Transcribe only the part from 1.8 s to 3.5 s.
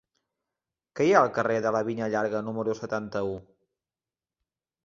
Vinya Llarga número setanta-u?